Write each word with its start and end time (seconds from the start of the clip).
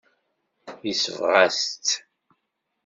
Yesbeɣ-as-tt. 0.85 1.87